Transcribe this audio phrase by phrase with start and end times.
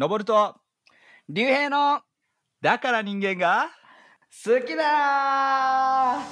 [0.00, 0.56] 登ると
[1.28, 2.00] 竜兵の
[2.62, 3.68] だから人間が
[4.46, 6.22] 好きだは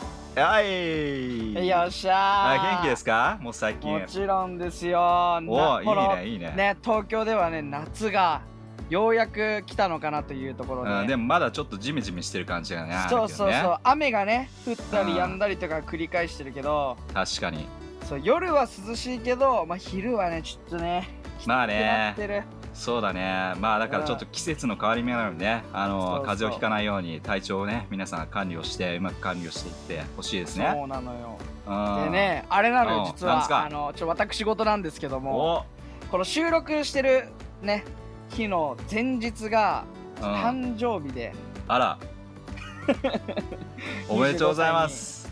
[0.62, 0.64] い。
[0.64, 3.36] ーよっしゃ元気ですか？
[3.42, 3.90] もう最近。
[3.90, 4.98] もちろんですよ。
[5.46, 5.86] おいい
[6.16, 6.54] ねいいね。
[6.56, 8.40] ね東京ではね夏が
[8.88, 13.76] ようやく来たのかなというところで、うん、でもまだちょっとジメジメしてる感じがねそうそうそう。
[13.84, 17.66] 雨がね降ったりうん止んだりとか繰り返してるけど、確かに。
[18.08, 22.14] そう夜は涼しいけど、まあ、昼はねちょっとねまあね。
[22.74, 23.54] そうだね。
[23.60, 30.70] まあだからちょっと季節の変わり目なのでねあの風邪をひかないように体調をね皆さん管理をしてうまく管理をしていってほしいですね。
[30.72, 31.38] そうなのよ。
[31.66, 32.04] うん。
[32.04, 33.04] でねあれなのうん。
[33.06, 33.64] よ実は。
[33.64, 35.64] あのちょ私事なんですけどもお。
[36.10, 37.28] この収録してる
[37.62, 37.84] ね
[38.30, 39.84] 日の前日が
[40.20, 40.24] うん。
[40.34, 41.32] 誕生日で。
[41.66, 41.98] あら。
[44.08, 45.28] おめでとうございます。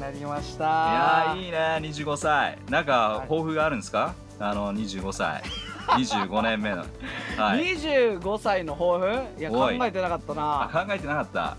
[0.00, 1.58] なりましいたやーいいね。
[1.80, 2.58] 25歳。
[2.70, 3.28] なんかはい。
[3.28, 4.14] 抱負があるんですか？
[4.38, 5.42] あの25歳。
[5.88, 6.84] 25年目の。
[7.36, 7.76] はい。
[7.76, 9.40] 25歳の抱負？
[9.40, 11.56] いや考えてなかったあな考えてなかった。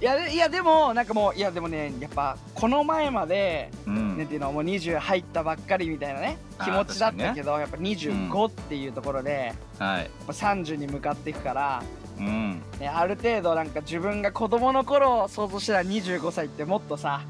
[0.00, 9.98] いやでいやでもなんかもういやでもねやっぱこの前までうん、ねっていうのはもう20入ったばっかりみたいなね気持ちだったけど、やっぱ25っていうところで、はい。
[10.02, 11.82] やっぱ30に向かっていくから、
[12.18, 12.62] うん。
[12.78, 17.22] ね、ある程度なんか自分が子供の頃を想像したら25歳ってもっとさ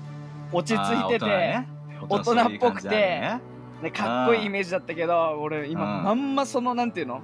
[0.52, 1.60] 落ち着いてて、
[2.08, 2.56] 大人ね。
[2.56, 3.32] っぽくて
[3.82, 6.04] ねね、かっこいいイメージだったけど俺今うん。
[6.04, 7.22] まんまそのなんていうの、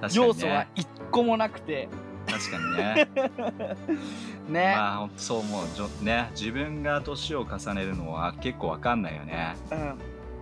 [0.00, 1.88] 確かに要素はね一個もなくて。
[2.26, 3.08] 確かにね。
[4.48, 6.04] ね、まあそう思う。
[6.04, 9.56] ね自分が年を重ねるのは結構わかんないよね。
[9.70, 9.78] うん、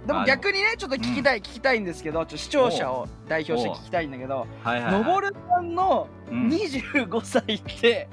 [0.06, 6.48] でまあも逆にねちょっと聞きたい、聞きたいんですけどちょっと視聴者を代表して聞きたいんだけどはいはい、はい、のぼるさんのうん。
[6.48, 8.08] 25歳って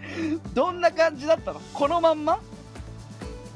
[0.54, 1.62] どんな感じだったの？
[1.74, 2.40] このまんま？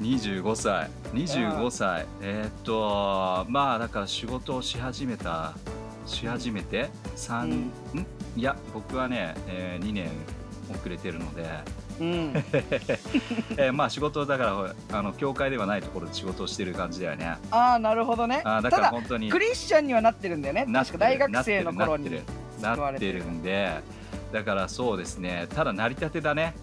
[0.00, 0.90] 25歳。
[1.14, 2.06] 25歳。
[2.20, 5.54] えーっとまあだから仕事をし始めた
[6.06, 7.50] し始めて3、うん。
[8.00, 8.06] ん？
[8.36, 10.10] いや僕はね、え2年
[10.70, 11.48] 遅れてるので、
[12.00, 12.32] うん。
[13.56, 17.36] えーまあ仕事だからあの教会ではないところで仕事をしてる感じだよね。
[17.50, 18.42] ああなるほどね。
[18.44, 20.66] あーだから本当にクリスチャンにはなってるんだよね。
[20.70, 22.10] 確か大学生の頃に
[22.60, 23.80] なってるんで。
[24.32, 25.46] だからそうですね。
[25.54, 26.54] ただ成り立てだね。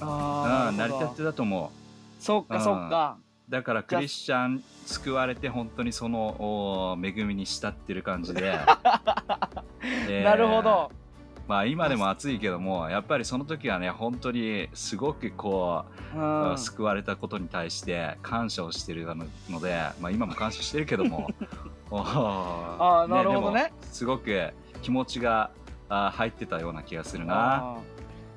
[0.00, 1.04] うん成りああなるほど。
[1.06, 1.72] 立てだと思
[2.20, 2.60] そっかうん。
[2.62, 3.18] そっか。
[3.18, 8.54] うだからクリスチャン救われて本当にそのお恵みに慕ってる感じで、
[10.08, 10.92] えーなるほど。
[11.48, 16.58] まあ今でも暑いけどもやっぱりその時はね本当にすごくこう、うん。
[16.58, 19.04] 救われたことに対して感謝をしてる
[19.48, 21.28] ので、まあ、今も感謝してるけども。
[21.90, 23.72] あーなるほどね。
[23.90, 24.52] すごく
[24.82, 25.50] 気持ちが
[25.88, 27.78] あー入ってたような気がするな。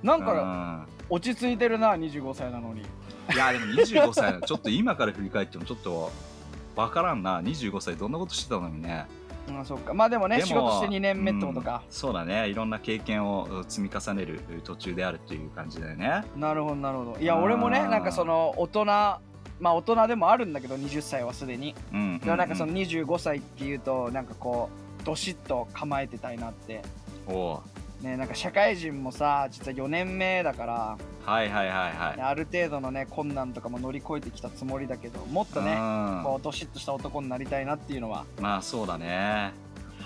[0.01, 0.87] なんかうん。
[1.09, 2.81] 落ち着いてるな25歳なのに
[3.31, 6.11] いやでも25歳ちょっと今から振り返ってもちょっと
[6.75, 7.41] わからんな。
[7.41, 9.05] 25歳どんなことしてたのにね。
[9.47, 9.93] うんそっか。
[9.93, 11.83] まあでもねでも仕事して2年目ってことか。
[11.85, 12.49] うん、そうだね。
[12.49, 16.23] いろんな経験を積み重ねる途中であるという感じだよね。
[16.35, 17.17] なるほどなるほど。
[17.19, 19.21] いや俺もねなんかその大人ま
[19.69, 21.75] あ大人でもあるんだけど20歳はすでに。
[21.93, 24.69] うんうん、なんかその25歳っていうとなんかこ
[25.01, 26.81] うどしっと構えてたいなって。
[27.27, 27.61] お
[28.01, 28.03] う。
[28.03, 32.21] ねなんか社会人もさ実は4年目だからはいはいはいはい。
[32.21, 36.21] ある程度のね困難とかも乗り越えてきたつもりだけどもっとねうん。
[36.23, 39.53] こうどしっとした男になりたいなっていうのはまあそうだね。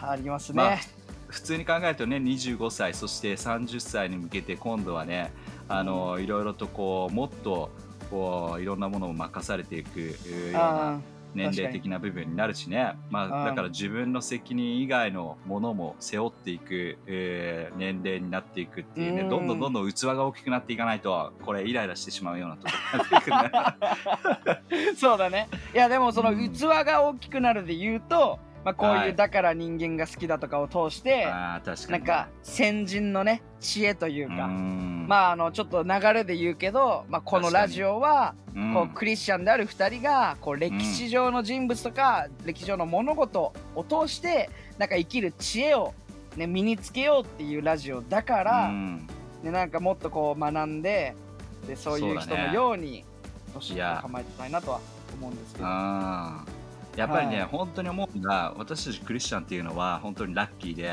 [0.01, 0.81] ありますまあね、
[1.27, 5.31] 普通に考えるとね25歳そして30歳に向けて今度はね
[5.69, 7.71] あの、いろいろとこうもっと
[8.09, 10.13] こういろんなものを任されていくよ
[10.49, 10.99] うなあ
[11.37, 19.29] 年齢的な部分になるしね、まうんあ、だから自分の責任以外のものも背負っていく、えー年齢になっていくっていうね、うん。
[19.29, 24.91] どんどんどんどん器が大きくなっていかないとこれイライラしてしまうようなところになっていくね。
[24.91, 25.47] ー そうだね。
[25.73, 29.09] いやでもそのうん器が大きくなるで言うと、まあ、こうはい。
[29.11, 31.91] いうだから人間が好きだとかを通して、あー確かに。
[31.93, 35.05] なんか先人のね知恵というか、うん。
[35.07, 38.73] まああのちょっと流れで言うけど、まあ、このラジオはうん。
[38.73, 45.93] こうクリスチャンである2人がこう歴史上の人物とか歴史上の物事を通してなんか生きる知恵を、
[46.35, 48.69] ね、身につけようっていうラジオだから、
[49.45, 51.15] うなんかもっとこう学んで
[51.65, 53.05] でそういう人のように
[53.53, 54.81] どしっと構えてたいなとは
[55.13, 56.56] 思うんですけど。
[56.97, 57.45] やっぱりね、はい。
[57.45, 60.89] 本当に思うのが私たちクリスチャンっていうのは本当にラッキーで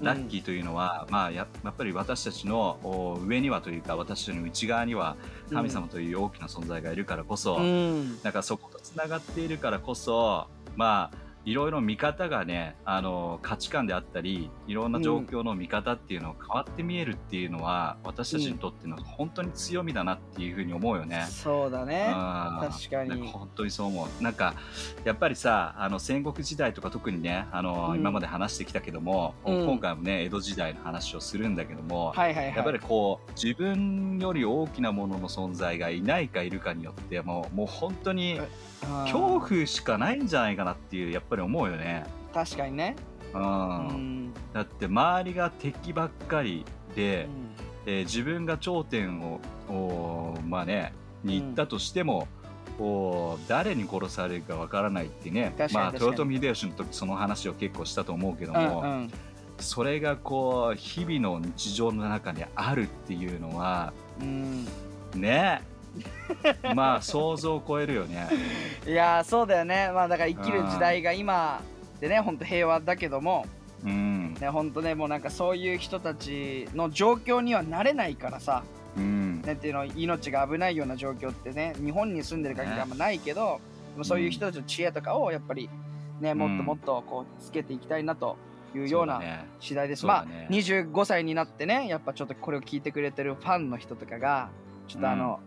[0.00, 5.16] ラッキーというのは、まあややっぱり私たちのお上にはというか私たちの内側には
[5.52, 8.22] 神様という大きな存在がいるからこそ、うん。
[8.22, 10.46] なんかそことつながっているからこそ
[10.76, 21.26] まあいろいろ見方がねあの価値観であったりいろんな状況の見方っていうのを変わって見えるっていうのは、私たちにとっての本当に強みだなっていうふうに思うよね。
[21.30, 22.08] そうだね。
[22.08, 22.14] うん。
[22.70, 23.28] 確かに。
[23.28, 24.22] 本当にそう思う。
[24.22, 24.54] なんか
[25.04, 27.98] やっぱりさあの戦国時代とか特にねあの、うん。
[27.98, 29.64] 今まで話してきたけども、うん。
[29.64, 32.56] 今回もね江戸時代の話をするんだけども、はいはいはい。
[32.56, 38.46] やっぱりこう自分より大きなものの存在がいないかいるかによってもうもう本当にうん
[39.04, 42.04] 恐怖しかないんじゃないかなっていうやっぱり思うよね。
[42.32, 42.96] 確かにね。
[43.34, 43.44] ううん。
[44.28, 46.64] んだって周りが敵ばっかり
[46.94, 47.92] で、うん。
[47.92, 50.92] えー自分が頂点をまあね
[51.24, 52.28] に行ったとしても、
[52.78, 55.54] おー誰に殺されるかわからないってね。
[55.56, 59.10] 確かにまあ豊臣秀吉の時その話を結構したと思うけどうんも、うん。
[59.58, 64.66] それがこう日々の日常の中にあるっていうのはうん。
[65.14, 65.62] ね
[66.74, 68.28] まあ想像を超えるよね。
[68.86, 69.90] いやーそうだよね。
[69.92, 71.60] まあだから生きる時代が今
[72.00, 73.46] でねほんと平和だけども。
[73.84, 74.34] うん。
[74.34, 78.62] ねほんとねもうなんかそういう人たちの状況にはなれないからさ。
[78.96, 79.42] うん。
[79.42, 83.60] ねっていうの命が危ないような状況ってね日本に住んでる限りあんまないけど、
[83.92, 85.70] でもそういう人たちの知恵とかをやっぱり
[86.20, 88.36] ねもっともっとこうつけていきたいなと
[88.74, 89.20] いうような
[89.60, 90.48] 次第です、まあそうだね。
[90.50, 94.50] 25歳になってねやっぱちょっとこれを聞いてくれてるファンの人とかが
[94.88, 95.40] ちょっとあの、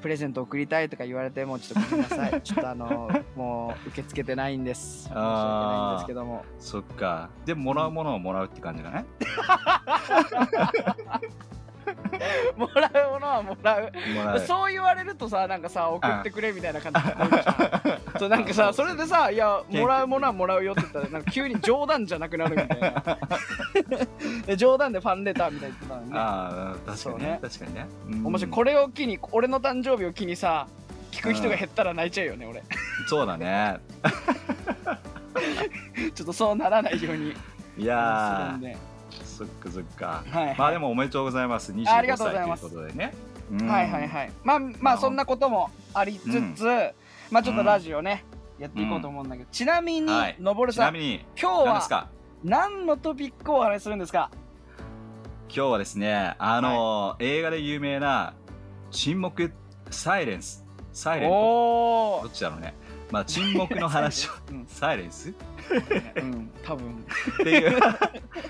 [0.00, 2.40] プレゼント送りたいとか言われてもちょっとごめんなさい。
[2.42, 5.04] ちょっとあのもう受け付けてないんです。
[5.04, 6.44] 申し訳ないんですけども。
[6.58, 7.30] そっか。
[7.44, 9.04] でももらうものをもらうって感じだね。
[12.56, 13.78] もらうものはもら
[14.34, 14.40] う。
[14.46, 17.82] そう言われるとさなんかさ送ってくれみたいな感じになるじゃ
[18.16, 18.18] ん。
[18.18, 23.18] そうなんかさそれでさ「いやもらうものはもらうよ」って言ったらなんか急に冗談じゃなくなるみたいな。
[24.46, 26.18] で冗談でファンレターみたいな言ってたのにね。
[26.18, 27.38] ああ確かにね。
[27.42, 27.86] 確かにね。
[28.08, 30.66] 面白いれこれを機に俺の誕生日を機にさ
[31.12, 32.62] 聞く人が減ったら泣いちゃうよね俺。
[33.08, 33.78] そうだね。
[36.14, 37.30] ちょっとそうならないように。
[37.30, 37.34] い
[37.78, 38.50] すやー。
[38.52, 38.76] るんで
[39.24, 40.24] そっかそっか。
[40.30, 40.58] はいはい。
[40.58, 41.72] まあでもおめでとうございます。
[41.72, 43.14] 25ありがとうござい歳ということでね。
[43.68, 44.32] はいはいはい。
[44.44, 46.64] まあまあそんなこともありつつ、
[47.30, 48.24] まあちょっとラジオね、
[48.58, 50.36] やっていこうと思うんだけど、ちなみに、はい。
[50.38, 52.08] のぼるちさなんみに今日は
[52.44, 54.30] 何のトピックをお話しするんですか？
[55.52, 58.34] 今日はですねあのー映画で有名な
[58.92, 59.52] 沈黙
[59.90, 60.64] サイレンス。
[60.92, 62.74] サイレントおどっちだろうね。
[63.10, 64.32] まあ沈黙の話を。
[64.50, 65.34] うん、サイレンス？
[66.16, 67.04] うん、多分。
[67.40, 67.80] っていう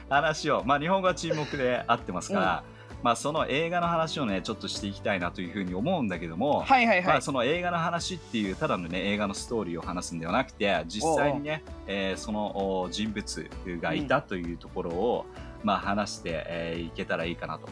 [0.09, 2.65] 話を、まあ、日本語は沈黙で合ってますから、
[3.03, 15.27] まあ、その映画の話をねちょっとしていきたいなというふうに思うんだけども、はいはいはい、まあ、その映画の話っていうただのね映画のストーリーを話すんではなくて実際にねえーそのお人物がいたというところを、
[15.62, 17.69] まあ、話して、えーいけたらいいかなと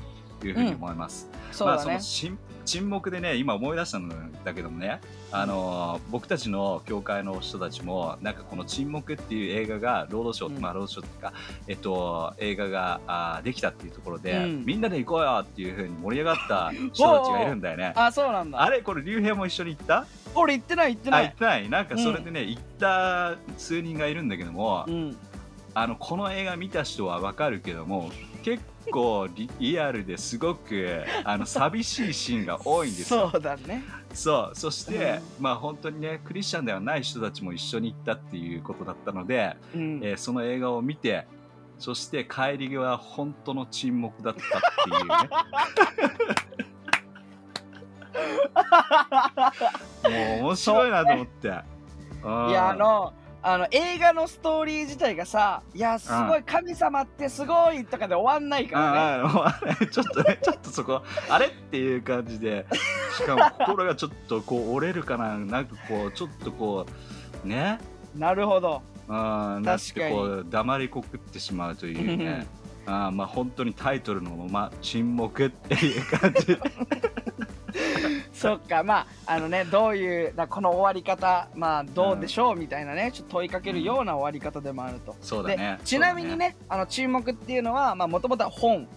[0.47, 1.29] いうふうに思います。
[1.61, 4.11] まあ、その沈沈黙でね今思い出したん
[4.45, 5.01] だけどもね、
[5.33, 10.61] あのー僕たちの教会の人たちもなんかこの「沈黙」っていう映画がロードショー、うん。
[10.61, 11.33] まあロードショーっていうか、
[11.67, 14.65] えっと、映画があーできたっていうところで、うん。
[14.67, 17.93] みんなで行こうよっていうふうに盛り上がった人たちがいるんだよね。
[17.97, 18.61] あそうなんだ。
[18.63, 20.07] あれこれ竜兵も一緒に行った？
[20.35, 21.25] 俺言ってない言ってあない。
[21.29, 21.69] 行ってない？
[21.71, 25.17] なんかそれでね、行った数人がいるんだけども、うん。
[25.75, 28.11] あのこの映画見た人はわかるけども
[28.43, 28.65] 結構
[29.35, 33.31] リリアルですごくあの寂しいシーンが多いんですよ。
[33.33, 33.83] そうだね。
[34.13, 34.57] そう。
[34.57, 40.01] そして、まあ本当にねクリスチャンではない人たちも一緒に行ったっていうことだったので、うん。
[40.03, 41.27] えーその映画を見て
[41.79, 44.45] そして帰り際本当の沈黙だったっ
[44.85, 45.15] ていうね。
[50.41, 51.49] もう面白いなと思って。
[51.49, 51.51] い
[52.53, 58.99] やあのあの映画のストーリー自体がさ「いやすごい神様ってすごい!」とかで終わんないからね。
[58.99, 62.67] あああちょっとね ちょっとそこあれっていう感じで。
[63.17, 66.87] しかも心がちょっとこう折れるかななんかこうちょっとこ
[67.45, 67.79] うね。
[68.17, 68.83] なるほど。
[69.09, 70.15] うん確かに。
[70.15, 72.47] こう黙りこくってしまうというね。
[72.87, 76.57] あーまあ本当にタイトルのまま沈黙っていう感じ
[78.33, 85.77] そっかまああのねどういうだこの終わり方まあどうでしょうみたいなねちょっと問いかけるような終わり方でもあると、そうだね。
[85.79, 88.89] でちなみにねあの沈黙っていうのはもともとは本。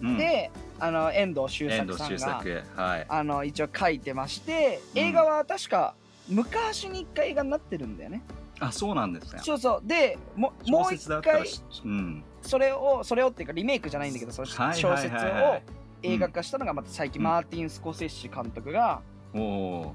[0.00, 0.16] うん。
[0.16, 3.06] で、あの遠藤周遠作さんが作はい。
[3.08, 5.94] あの一応書いてまして映画は確か
[6.28, 8.22] 昔に一回映画になってるんだよね。
[8.60, 9.40] あそうなんですね。
[9.42, 9.86] そうそう。
[9.86, 12.24] でもも小う一回しうん。
[12.42, 15.62] それをそれをっていうかリメイクじゃないんだけどそのはい小説をい
[16.02, 17.24] 映画化したのがまた最近、うん。
[17.24, 19.00] マーティン・スコセッシ監督が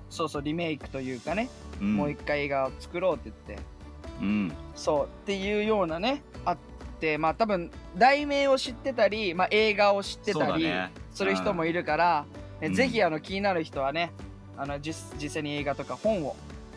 [0.10, 3.64] そうそうリメイクというかね、もう一回映画を作ろうって言って。
[4.22, 4.52] うん。
[4.76, 6.58] そうっていうようなねあっ
[7.00, 10.68] てまあ多分題名を知ってたり、まあ、映画を知ってたり
[11.12, 12.26] する人もいるから、
[12.62, 12.74] えうん。
[12.74, 14.12] ぜひあの気になる人はね
[14.58, 16.36] あの実実際に映画とか本を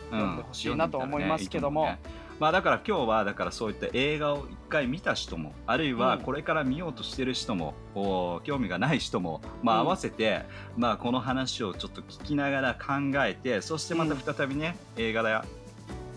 [0.09, 6.21] 読んでほしいなと思いますけどもうんまあだから今日はだからそういった映画を一回見た人もあるいはうん。
[6.21, 10.43] これから見ようとしてる人も、こう興味がない人も、まあ、うん合わせて、
[10.77, 15.45] まあ、この話をちょっと聞きながら考えてそしてまた再びね、映画や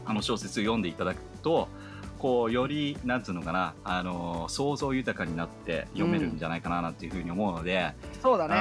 [0.04, 1.68] あの小説を読んでいただくと
[2.18, 8.54] こうよりなんつうのかなあの想像豊かになって読めるんじゃないかななんていうふうに思うので、そうだね。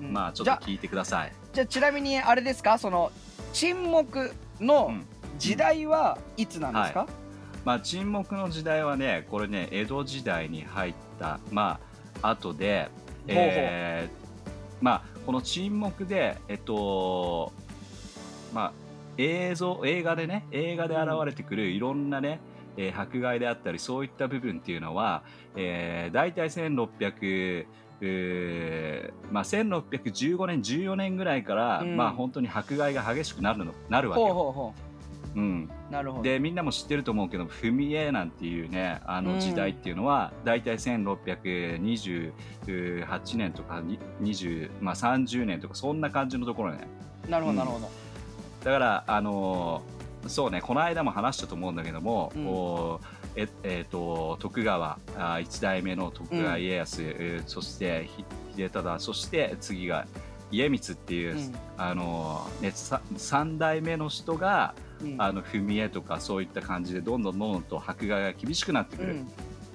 [0.00, 1.32] まあちょっと聞いてください。
[1.52, 2.78] じゃあちなみにあれですか？
[2.78, 3.10] その
[3.52, 5.06] 沈黙うのん
[5.38, 7.06] 時代はいつなんですか、
[7.64, 11.80] まあ、沈黙の時代はねこれね江戸時代に入ったま
[12.22, 12.90] あ後で、
[13.26, 14.24] えー
[14.80, 17.52] まあこの沈黙でえっと
[18.52, 18.72] まあ
[19.16, 22.40] 映像映画でね映画で現れてくるいろんなね、
[22.76, 25.22] えー迫害であったりそういった部分っていうのは、
[25.56, 27.66] えー、大体1600
[28.00, 31.96] えーまあ、1615年14年ぐらいから、うん。
[31.96, 34.26] まあ本当に迫害が激しくなるのなるわけよ。
[34.26, 34.93] ほうほうほう
[35.40, 36.22] ん、うなるほど。
[36.22, 39.24] でみんなも知ってると思うけど踏み絵なんていうねあうん。
[39.24, 46.86] の時代っていうのは、大体1628年とかに20、まあ、30年とかそんな感じのところね。
[47.28, 47.56] なるほうん。
[47.56, 47.90] どなるほど、
[48.64, 49.94] だからあのー
[50.26, 52.46] そうねこの間も話したと思うんだけども、うん。
[52.46, 58.24] こうええーと徳川あ一代目の徳川家康、えーそしてひ
[58.56, 60.06] 秀忠そして次が
[60.50, 61.54] 家光っていう、うん。
[61.76, 64.74] あのーね、さ3代目の人が
[65.12, 65.22] うん。
[65.22, 69.16] あの踏み絵とかそういった感じでどんどんどんどんと迫害が厳しくなってくる、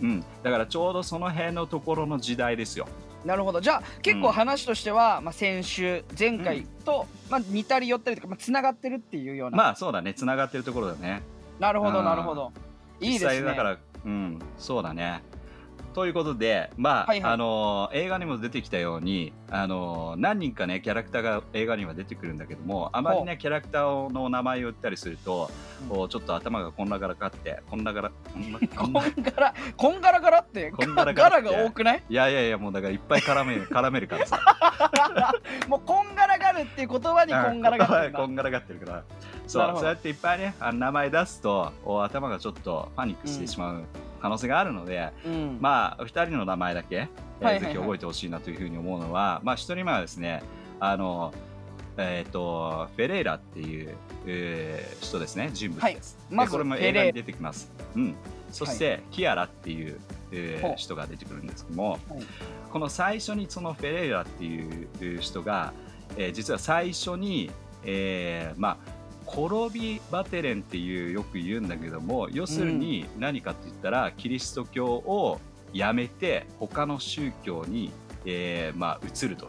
[0.01, 0.09] うん。
[0.09, 0.25] うん。
[0.43, 2.87] だからちょうどその辺のところの時代ですよ。
[3.25, 10.13] なるほどじゃあ結構話としては、まあ、先週前回と、まあ、似たり寄ったりとか、まあ、つながってるっていうような、まあそうだね。
[10.13, 11.21] つながってるところだね。
[11.59, 12.05] なるほどうん。
[12.05, 12.53] なるほど。
[13.01, 13.29] いい実ですね。
[13.41, 14.39] 際だからうん。
[14.57, 15.21] そうだね。
[15.99, 17.33] ということで、まあ、はいはい。
[17.33, 25.51] あのー映画にも出てきたように、あのー何人かね、キャラクターが映画には出てくるんだけども、あまりね、キャラクターの名前を言ったりすると、
[25.91, 26.07] うん。
[26.07, 28.11] ちょっと頭がこんながらかって、こんながら、
[28.77, 32.03] こんな、がら こんがらがらってこんがらがらが多くない？
[32.09, 34.39] いやいやいや、もうだからいっぱい絡める、 絡めるからさ。
[35.67, 38.09] もうこんがらがるっていう言葉にこんがらがってる。
[38.09, 39.03] んだこんがらがってるから。
[39.47, 43.83] そうそうやっていっぱいね、あの名前出すと、お頭がちょっとパニックしてしまう
[44.19, 45.57] 可能性があるので、うん。
[45.59, 47.73] まあ、2人の名前だけ、えーはいはいはい。
[47.73, 50.43] ぜひ覚えてほしいなというふうに思うのは、まあ、1人目はですね、
[50.79, 51.33] あの、
[51.97, 53.95] えっ、と、フェレーラっていう、
[54.25, 56.17] えー人ですね、人物です。
[56.29, 57.71] まずでこれも映画に出てきます。
[57.95, 58.15] うん。
[58.51, 59.99] そして、キアラっていう、
[60.31, 62.01] えー人が出てくるんですけども、はい。
[62.71, 65.73] この最初にそのフェレーラっていう人が、
[66.17, 67.51] えー実は最初に、
[67.83, 68.77] えーまあ、
[69.29, 75.39] 転びバテレンっていうよく言うんだけども要するに何かって言ったら、キリスト教を
[75.71, 77.91] やめて他の宗教に、
[78.25, 79.47] えーまあ、移ると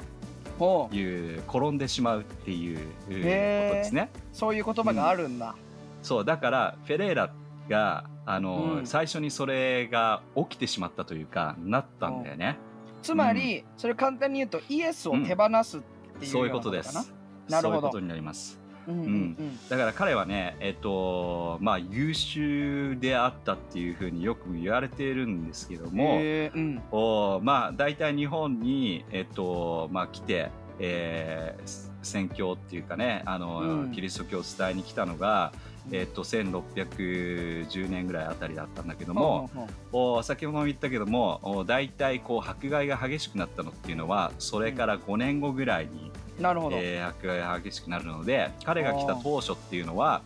[0.95, 4.11] いう転んでしまうっていうことですね。
[4.33, 5.55] そういう言葉があるんだ、
[6.03, 7.33] そうだからフェレーラ
[7.69, 8.87] があの、うん。
[8.87, 12.59] 最初にそれが起きてしまったというかなったんだよね。
[13.03, 17.13] つまり、それ簡単に言うとイエスを手放すっていうそういうことです。
[17.49, 17.73] なるほど。
[17.73, 18.60] そういうことになります。
[18.91, 19.09] うんうんう
[19.43, 19.59] ん。
[19.69, 26.83] だから彼はね、えっと、まあ優秀であったっていうふうによく言われているんですけども、へーうん。
[26.91, 33.93] おまあ大体日本に、えっと、まあ来て、えー宣教っていうかね、あの、うん。
[33.93, 35.53] キリスト教を伝えに来たのが、
[35.93, 50.23] えっと、1610年ぐらいあたりだったんだけども、ほうほうほお先ほども言ったけどもお大体こう迫害が激しくなったのっていうのはそれから5年後ぐらいに、うなるほど、えー激しくなるので彼が来た当初っていうのは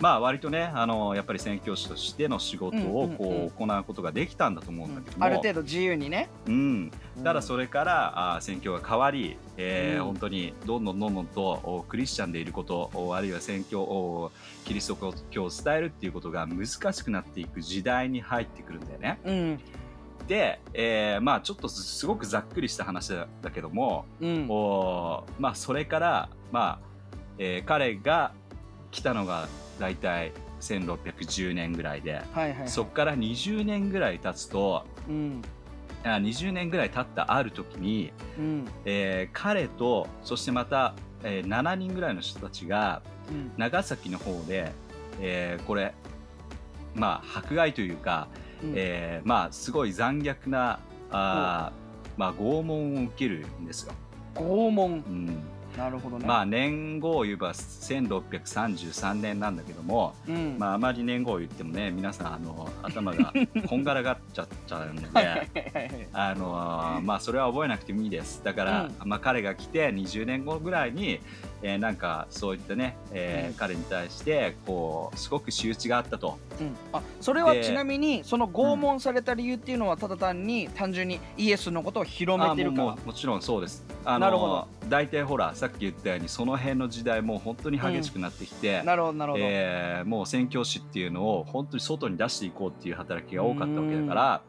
[0.00, 3.50] まあ割とねあのやっぱり宣教師としての仕事をこう、うんうん。
[3.50, 10.04] 行うことができたんだと思うんだけども、ある程度自由にね、うん、ただれそれから、あー宣教が変わり、えーうん。
[10.06, 14.32] 本当にどんどんどんどんとおクリスチャンでいることおあるいは宣教お
[14.64, 19.20] キリスト教を伝えるっていうことが難しくなっていく時代に入ってくるんだよね。
[19.24, 19.60] うん
[20.26, 24.46] で、えーまあちょっとすごくざっくりした話だだけども、うん。
[24.48, 26.86] おまあそれから、まあ
[27.38, 28.32] えー彼が
[28.90, 32.68] 来たのが大体1610年ぐらいで、はいはいはい。
[32.68, 35.42] そこから20年ぐらい経つとうん。
[36.04, 38.64] あ20年ぐらい経ったある時に、うん。
[38.84, 43.52] えー彼とそしてまた、えー7人ぐらいの人たちがうん。
[43.56, 44.72] 長崎の方で、
[45.20, 45.92] えーこれ
[46.94, 48.28] まあ迫害というか、
[48.64, 48.72] うん。
[48.76, 50.78] えーまあすごい残虐な
[51.10, 53.92] あー、まあ、拷問を受けるんですよ。
[54.34, 55.04] 拷問。
[55.06, 55.38] うん。
[55.76, 56.24] なるほどね。
[56.24, 60.56] まあ年号を言えば1633年なんだけども、うん。
[60.58, 63.32] まあ、あまり年号を言ってもね皆さんあの頭が
[63.68, 66.08] こんがらがっちゃっちゃうので。
[66.12, 68.40] あのーまあそれは覚えなくてもいいです。
[68.44, 71.20] だから、まあ、彼が来て20年後ぐらいに、
[71.66, 73.54] えーなんかそういったね、えーうん。
[73.54, 76.38] 彼に対してこうすごく仕打ちがあったと。
[76.60, 83.84] うん、あそれはでちなみにその拷問された理由っていうのはただ単に単純にイエスのことを広めてるかもうもちろんそうです。
[84.04, 84.52] あなるほど。
[84.52, 94.42] の大体ほらさっき言ったようにその辺の時代もう本当に激しくなってきて、なるほどなるほど、えーもう宣教師っていうのを本当に外に出していこうっていう働きが多かったわけだから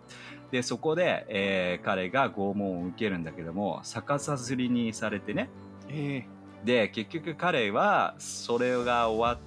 [0.51, 5.49] でそこで、えー彼が拷問を受けるんだけども逆さずりにされてね
[5.89, 6.25] え
[6.65, 9.37] で結局彼はそれが終わっ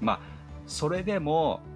[0.00, 0.20] まあ
[0.66, 1.70] それでもえ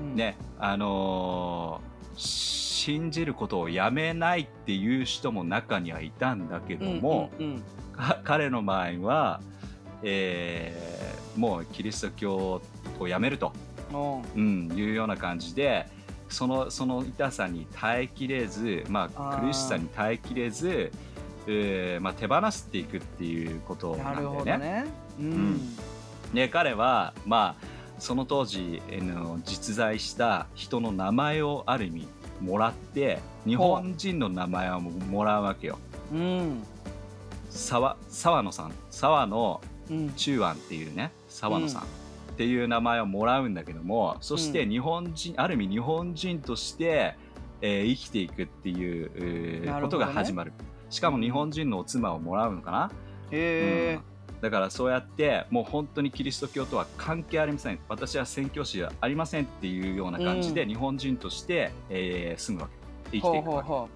[0.00, 0.14] うん。
[0.16, 7.62] ね、あのー信じることをやめないっていう人も中にはいたんだけども、うんうん
[7.92, 9.40] か彼の場合は、
[10.02, 12.62] えーもうキリスト教
[12.98, 13.52] をやめると、
[13.92, 14.22] うん。
[14.34, 15.86] うん、いうような感じで
[16.28, 20.90] そのその痛さに耐えきれず、まあ、苦しさに耐えきれず、
[21.46, 24.86] えーまあ、手放していくっていうことなんだよね。
[25.18, 25.60] うん、ん。
[26.34, 27.66] で彼はまあ
[27.98, 32.08] その当時えーの実在した人の名前をある意味
[32.40, 35.78] もらって日本人の名前をもらうわけよ。
[36.12, 36.62] うん。
[37.50, 38.72] 沢沢野さん。
[38.90, 40.10] 沢野うん。
[40.14, 41.84] 中安っていうね沢野さん、っ
[42.36, 47.16] ていう名前をもらうんだけどもそして日本人、ある意味日本人として、
[47.60, 50.52] えー生きていくっていう、えーことが始まる
[50.90, 52.90] しかも日本人のお妻をもらうのかな、
[53.30, 54.00] へえ、
[54.32, 54.40] うん。
[54.40, 57.78] だからそうやってもう本当にキリスト教とは関係ありません。
[57.88, 60.68] 私は宣教師ではありませんっていうような感じで、うん。
[60.68, 62.74] 日本人として、えー住むわけ。
[63.12, 63.68] 生きほていうくわけ。
[63.68, 63.88] ほうほ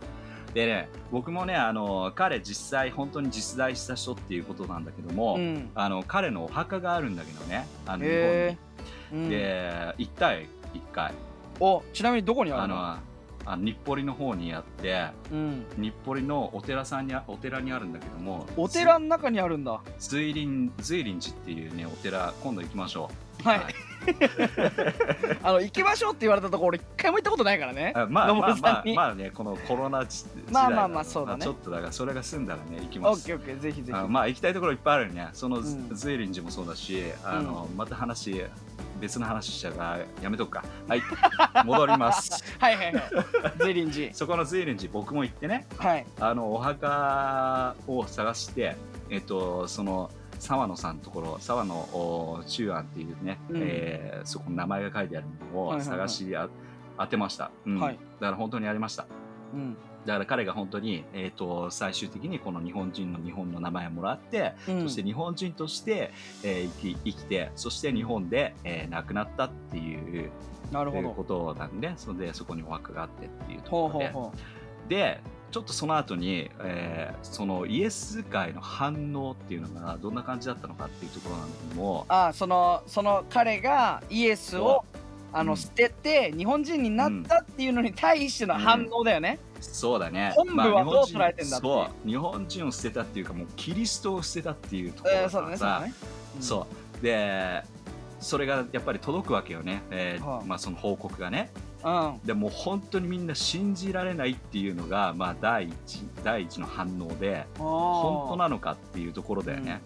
[0.54, 5.70] でね僕もねあの彼実際本当に実在した人っていうことなんだけども、ううん。
[5.74, 8.58] あの彼のお墓があるんだけどねあの日本に。
[9.12, 11.12] うん、で行ったよ一回。
[11.60, 12.74] おちなみにどこにああの？
[12.74, 12.98] るの
[13.46, 19.80] あの日暮里の方にあってうん、日暮里のお寺さんにあお寺にあるんだけどもお寺の中にあるんだ。
[19.98, 23.10] 随林随林寺っていうねお寺今度行きましょ
[23.40, 23.48] う。
[23.48, 23.60] はい
[25.42, 27.92] あの行きましょうって言われたところ俺一回も行ったことないからね。
[27.94, 31.42] あまあ野まあまあまあねこのコロナ時時代まあまあまあそうだね。
[31.44, 33.22] ちょっとだからそれが済んだらね行きオます。
[33.24, 33.98] ッケーオッケーぜひぜひ。
[33.98, 35.28] あまあ行きたいところいっぱいあるよね。
[35.32, 35.94] そのずうん。
[35.94, 38.44] 随林寺もそうだしあの、また話
[39.00, 40.64] 別の話しちゃうからやめとくか。
[40.88, 41.02] はい。
[41.64, 42.44] 戻ります。
[42.58, 43.04] はいはいはい。
[43.58, 44.10] ゼリンジ。
[44.12, 45.66] そこの随林寺僕も行ってね。
[45.78, 46.06] はい。
[46.20, 48.76] あのお墓を探して
[49.10, 50.10] えっとその
[50.44, 53.60] 沢野さんのところ沢野お中安っていうね、うん。
[53.62, 56.48] えーそこの名前が書いてあるのを探しあ
[56.98, 57.80] 当てました、うん。
[57.80, 57.98] はい。
[58.20, 59.06] だから本当にありました。
[59.54, 59.76] うん。
[60.04, 64.82] だから彼が本当に、えー、と最終的にこの日本人の日本の名前をもらって、うん。
[64.82, 70.30] そして日本人として、えー生き生きてそして日本で、えー亡くなったっていう
[70.70, 74.08] なるほこどとなんでそれでそこにお墓があってっていうところで。
[74.08, 74.32] ほうほうほ
[74.88, 75.20] で
[75.54, 82.06] ちょっとその後に、えーそのイエス会の反応っていうのがどんな感じだったのかっていうところなんだけども。
[82.08, 84.84] うあそのその彼がイエスを
[85.32, 85.56] あのうん。
[85.56, 90.32] 捨てて日本人になったっていうのに対しての反応だよね、そうだね。
[90.34, 91.72] 本部はどう捉えてんだっていう。
[91.72, 92.08] そう。
[92.08, 95.94] 日本人を捨てたっていうかもうキリストを捨てたっていうところだえーそうだねそうだね、
[96.34, 96.42] うん。
[96.42, 96.66] そ
[97.00, 97.02] う。
[97.02, 97.62] で
[98.24, 101.50] それがやっぱり届くわけよね、えーはあまあ、その報告がね。
[101.84, 102.20] うん。
[102.24, 109.82] でもう本当にみんな信じられないっていうのが、まあ、第一第一の反応で本当なのかっていうところだよね、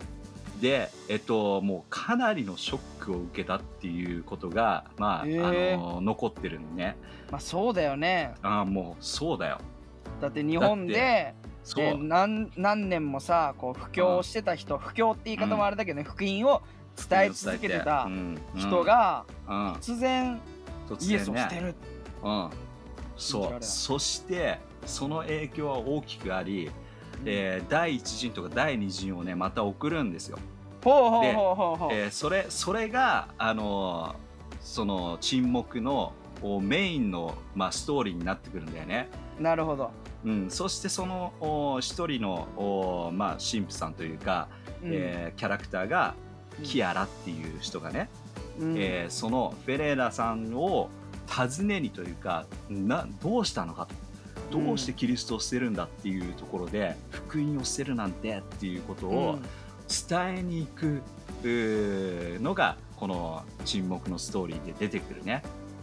[0.61, 5.74] で、えっと、もうかなりのショックを受けたっていうことが、まあへー。
[5.74, 6.96] あの残ってるんね。
[7.31, 8.35] まあそうだよね。
[8.42, 9.59] ああもうそうだよ。
[10.20, 16.62] だって日本でそう、で何何年もさこう布教をしてた人布教って言い方もあれだけどね、福音を
[17.08, 18.38] 伝え続けてたうん。
[18.56, 20.40] 人、が突然
[21.00, 21.74] イエスを捨てねる、
[22.22, 22.50] うん、
[23.16, 23.56] そう。
[23.61, 26.70] そしてその影響は大きくあり、
[27.24, 30.38] えー第一陣とか第二陣をねまた送るんですよ、
[30.84, 34.28] ほうほうでほうほうほう、えーそれそれがあのー
[34.61, 39.08] その沈黙のおメインの、まあ、ストーリーになってくるんだよね、
[39.40, 39.90] なるほど、
[40.24, 44.48] うん、そしてそのお一人のお、まあ、神父さんというか、
[44.82, 44.90] うん。
[44.92, 46.14] えーキャラクターが
[46.62, 48.09] キアラっていう人がね、
[48.59, 48.75] うん。
[48.77, 50.88] えーそのフェレーラさんを
[51.27, 54.09] 尋ねにというかなどうしたのかと。
[54.51, 59.38] どうしてキリストを捨てるんだっていうところで、福音を捨てるなんてっていうことを
[60.09, 61.03] 伝えに行く
[62.40, 65.42] のがこの沈黙のストーリーで出てくるね。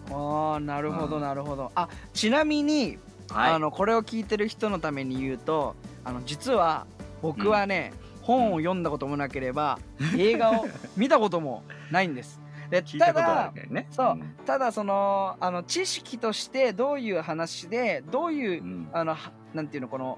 [0.10, 1.22] うん、ああなるほどうん。
[1.22, 1.72] なるほど。
[1.76, 2.98] あちなみに、
[3.30, 6.88] はい、あのこれを聞いてる人のために言うとあの実は
[7.22, 7.94] 僕はね、
[8.26, 9.80] 本を読んだこともなければ
[10.18, 10.66] 映画を
[10.98, 12.42] 見たこともないんです。
[12.70, 13.88] で ただね。
[13.92, 14.36] そうん。
[14.46, 18.90] ただそのあの知識としてどういう話でどういう、うん。
[18.92, 20.18] あのはなんていうのこの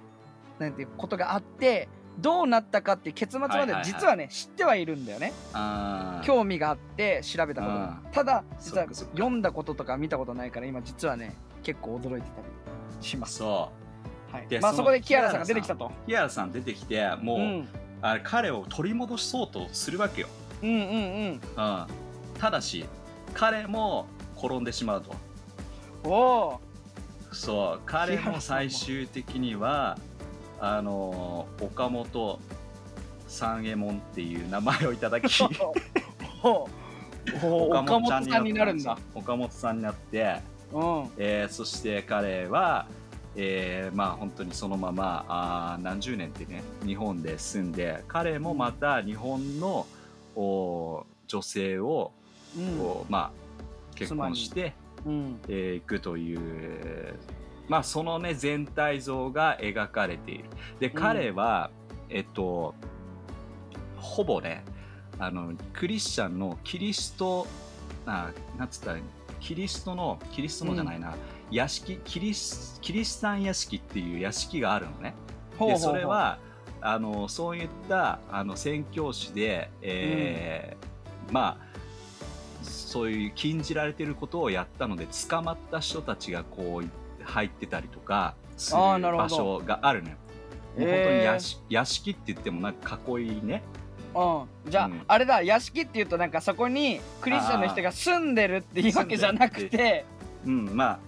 [0.57, 5.33] なんていうことがあってどうなったかって結末まで実はね知ってはいるんだよね。
[6.23, 7.99] 興味があって調べたことが。
[8.05, 8.11] うん。
[8.11, 12.47] ただ実は読んだこととか見たことないから今実はね結構驚いてたり
[13.01, 13.71] します、そ
[14.31, 14.59] はい。
[14.61, 15.87] まあそこでキアラさんが出てきたと。
[15.87, 17.69] うキアラさん出てきてもう、うん
[18.01, 20.27] あれ彼を取り戻そうとするわけよ、
[20.61, 21.29] うんうんうん。
[21.31, 21.39] うん、
[22.39, 22.85] ただし
[23.33, 24.07] 彼も
[24.37, 25.15] 転んでしまうと。
[26.03, 26.59] おお
[27.31, 29.97] そう彼もも最終的には
[30.59, 32.39] あの岡本
[33.27, 35.27] 三右衛門っていう名前をいただき
[37.43, 38.97] 岡本さんになるんだ。
[39.13, 40.39] 岡本さんになって、
[40.71, 41.09] うん。
[41.17, 42.87] えーそして彼は、
[43.39, 49.85] えーまあ本当にそのままあー何十年ってね日本で住んで彼もまた日本の
[50.35, 52.11] お女性を、
[52.57, 52.79] うん。
[53.09, 53.31] まあ
[53.95, 54.73] 結婚して
[55.05, 55.39] うん。
[55.47, 57.13] えーいくという、
[57.69, 60.45] まあ、そのね全体像が描かれている。
[60.79, 61.69] で彼は、
[62.09, 62.73] えっと
[63.97, 64.63] ほぼね
[65.19, 67.45] あのクリスチャンのキリスト
[68.05, 69.09] あなんつったらいいの？
[69.39, 71.15] キリストのキリストのじゃないな、
[71.51, 75.15] 屋敷キリスキリシタン屋敷っていう屋敷があるのね。
[75.59, 76.39] でそれは
[76.81, 80.87] あのそういったあの宣教師で、えー
[81.31, 81.67] まあ
[82.63, 90.15] そういう禁じられてることをやったので捕まった人たちがこう入ってたりとかする場所があるのよ。
[90.77, 93.63] も本当に屋敷屋敷って言ってもなんか囲いね。
[94.17, 95.01] うん、じゃあ、うん。
[95.07, 100.05] あれだ屋敷っていうとなんかそこにクリスチャンの人が住んでるっていうわけじゃなくて。
[100.45, 100.99] うん、まあ、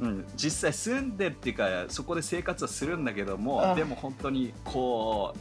[0.00, 5.34] うん、実際住んでるっていうかそこで生活はするんだけどもあでも本当にこ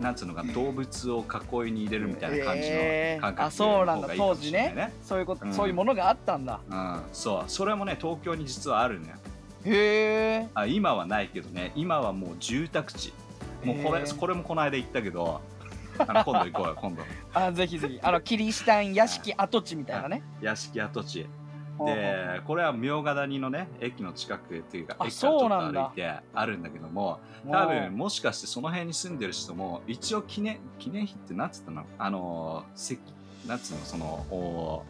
[0.00, 1.24] うなんつうのかな動物を
[1.62, 3.16] 囲いに入れるみたいな感じえー。
[3.16, 4.08] の感覚あそうなんだ。
[4.16, 4.92] 当時ね。
[5.02, 5.52] そういうこと、うん。
[5.52, 6.60] そういうものがあったんだ。
[6.68, 9.14] うん、そうそれもね東京に実はあるね。
[9.64, 11.72] へえあ今はないけどね。
[11.76, 13.12] 今はもう住宅地。
[13.62, 15.42] もうこれこれもこの間言ったけど
[16.06, 17.02] あの今度行こうよ今度。
[17.34, 17.98] あぜひぜひ。
[18.02, 20.22] あのキリシタン屋敷跡地みたいなね。
[20.40, 21.26] 屋敷跡地。
[21.82, 31.86] でこれは茗ヶ谷のね駅の近くっていうかあ駅からちょっと歩いてあるんだけども多分もしかしてその辺に住んでる人も一応記念記念碑ってなんつったの？
[31.98, 32.98] あの石
[33.46, 33.80] なんつうの？
[33.84, 34.84] そのお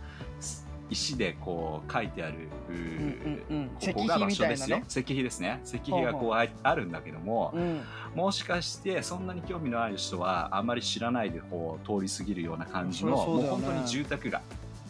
[0.91, 3.57] 石でこう書いてある、ううんうん。
[3.57, 5.61] うんここが場所ですよ石石碑ですね。
[5.65, 7.81] 石碑がこうああるんだけどもうん。
[8.15, 13.17] もしかしてそんなに興味のある人はあんまり知らないでこう通り過ぎるような感じのね。
[13.17, 14.43] もう本当に住宅が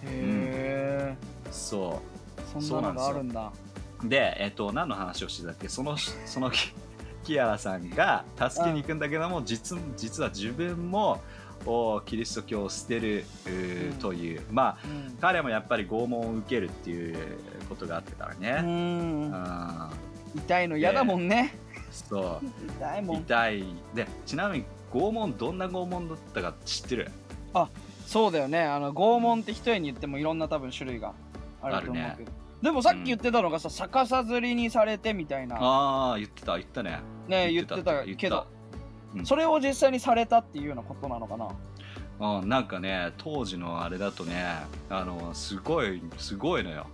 [0.03, 1.17] へえ、
[1.51, 2.01] そ
[2.59, 2.63] う。
[2.63, 3.53] そんなのがあるんだ。
[4.03, 5.69] で、えっと、何の話をしてたっけ？
[5.69, 6.73] そのそのキ
[7.23, 11.21] キアラさんが助けに行くんだけども、実実は自分も
[11.67, 13.25] おキリスト教を捨てる、
[14.01, 14.43] という。
[14.51, 15.17] まあうん。
[15.21, 17.17] 彼もやっぱり拷問を受けるっていう
[17.69, 19.31] ことがあってからうね、うん。
[19.31, 19.91] ん。
[20.37, 21.55] 痛いの嫌だもんね。
[21.91, 22.41] そ
[22.79, 23.17] 痛いうもん。
[23.19, 23.65] 痛い。
[23.95, 27.11] でちなみに拷問どんな拷問だったか知ってる？
[28.07, 28.63] そうだよね。
[28.63, 31.15] あの拷問って一重に言ってもいろんな多分種類が
[31.63, 35.57] あると思うけど、でもさっき言ってたのがさ、逆さずりにされてみたいな。
[35.61, 36.99] ああ言ってた言ったね。
[37.29, 38.47] ね言ってた言けど
[39.15, 39.27] うん。
[39.27, 41.49] それを実際にされたっていうようなことなのかな？
[42.41, 44.45] うん、なんかね当時のあれだとね
[44.91, 46.87] あのすごいすごいのよ。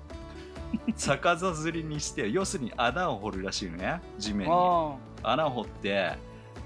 [0.96, 4.52] 逆さずりにして要するに穴を掘るらしいのね地面に。
[4.52, 6.12] あ穴を掘って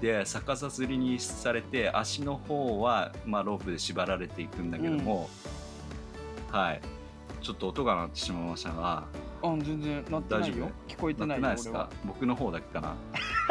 [0.01, 5.29] で逆さずりにされて足の方は、まあ、ロープで縛られていくんだけども、
[6.51, 6.81] はい。
[7.41, 9.03] ちょっと音が鳴ってしまいましたが。
[9.43, 10.69] あうん全然なってないよ。
[10.87, 11.89] 聞こえて鳴ないよないですか？
[12.05, 12.95] 僕の方だけかな、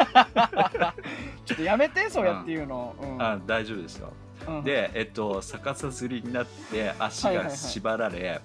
[1.45, 3.21] ちょっとやめてそうやっていうの、うん。
[3.21, 4.13] あ大丈夫ですよ。
[4.47, 4.63] うん。
[4.63, 8.41] でえっと逆さずりになって足が縛られ、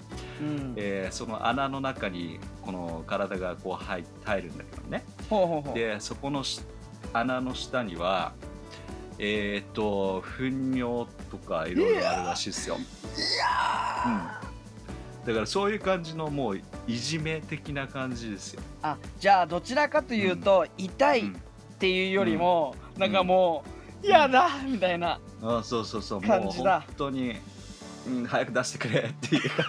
[1.10, 5.04] その穴の中にこの体がこう入入るんだけどね。
[5.74, 6.60] でそこのし
[7.12, 8.32] 穴の下には
[9.18, 12.84] えっ、と糞尿とかいろいろあるらしいですよ、うん、
[15.26, 21.45] だからそういう感じのもういじめ的な感じですよ、あじゃあどちらかというと、痛いっうん
[21.78, 23.64] ていうよりも、なんかも
[24.02, 25.20] う嫌だみたいな。
[25.42, 26.20] あそうそうそう。
[26.20, 26.80] もう感じだ。
[26.80, 27.36] 本当に、
[28.06, 29.66] うん、早く出してくれっていう感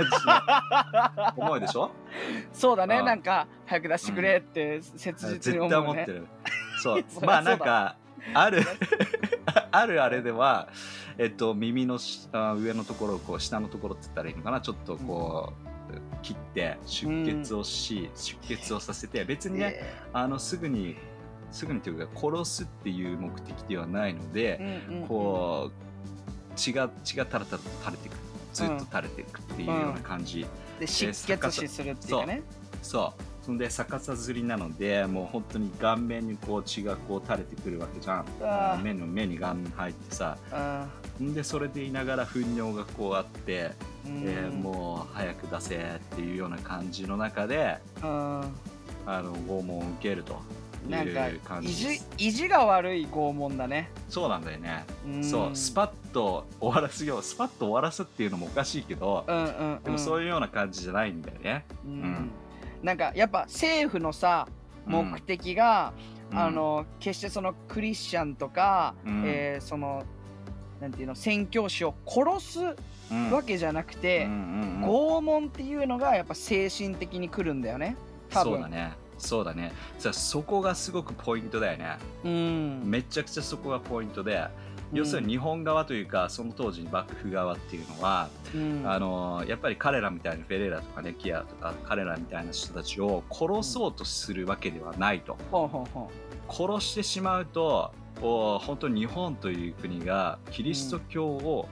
[1.35, 1.45] じの。
[1.45, 1.91] 思いでしょ？
[2.53, 5.69] そうだねあなんか早く出してくれって切実に絶思うね。
[5.69, 6.27] 対思ってる。
[6.81, 7.03] そう。
[7.25, 7.95] まあなんか
[8.33, 8.61] ある
[9.71, 10.67] あるあれでは
[11.17, 14.61] えっと耳の下上のところをこう下のところって言ったらいいのかな？
[14.61, 15.53] ちょっとこ
[15.91, 20.95] う、切って出血をし、出血をさせて別にね、えあのすぐに
[21.51, 24.57] すぐにというか殺すっていう目的ではないのーで、
[24.89, 25.07] うんうんうん。
[25.07, 25.87] こう
[26.55, 28.15] 血が血がタラタラと垂れていく
[28.53, 30.45] ずっと垂れていくっていうような感じ、
[30.79, 32.41] で失血死するっていうかね
[32.81, 33.13] そ
[33.47, 38.25] そんで逆さずりなのでもう本当に顔面にこう血がこう垂れてくるわけじゃ
[38.77, 40.37] ん目の目にガン入ってさ
[41.19, 48.41] でそれで言いながら糞尿がこうあって、ーえーもう早く出せっていうような感じの中でうん
[49.05, 50.41] あの拷問を受けると
[50.89, 51.29] なんか
[51.61, 53.89] 意地意地が悪い拷問だね。
[54.09, 55.23] そうなんだよね、うん。
[55.23, 59.83] そうスパッと終わらすよスパッと終わらすっていうのもおかしいけど、うんうんうん。
[59.83, 61.91] でもそういうような感じじゃないんだよね、うん。
[61.91, 62.29] ん。
[62.83, 64.47] なんかやっぱ政府のさ
[64.85, 65.93] 目的が、
[66.31, 66.39] うん。
[66.39, 69.23] あの決してそのクリスチャンとか、うん。
[69.25, 70.03] えーその
[70.79, 72.59] なんていうの宣教師を殺す
[73.09, 73.31] うん。
[73.31, 77.95] わけじゃなくて、拷問っていうのがやっぱ精神的にくるんだよね。
[78.29, 78.53] 多分。
[78.53, 79.73] そうだねそうだね。
[79.97, 81.97] さそこがすごくポイントだよね。
[82.23, 82.81] うん。
[82.85, 84.47] めちゃくちゃそこがポイントで、
[84.93, 88.83] 要するに日本側というかその当時幕府側っていうのは、うん。
[88.85, 96.11] あのやっぱり彼らみたいなフェレーラとかねキアとか彼らみたいな人たちを殺そうとするわけではないと、ほうほうほ
[96.49, 101.67] 殺してしまうとお本当に日本という国がキリスト教を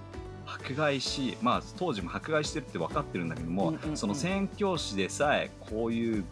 [0.46, 3.98] 迫害し、まあ当時も迫害してるって分かってるんだけども、うんうんうん。
[3.98, 6.26] その宣教師でさえこういう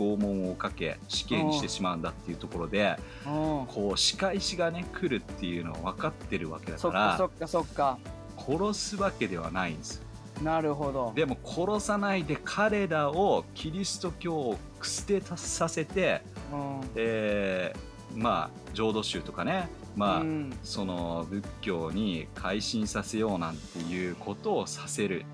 [0.00, 7.98] 拷問をかけ死刑にしてしまうんだっていうところで、こう仕返しがね来るっていうのは分かってるわけだそかっからそっかそっか。
[8.38, 10.02] 殺すわけではないんです。
[10.42, 11.12] なるほど。
[11.14, 16.80] でも殺さないで彼らをキリスト教を捨てさせて、うん。
[16.96, 20.58] えーまあ浄土宗とかねまあ、うん。
[20.64, 25.24] その仏教に改心させようなんていうことをさせる。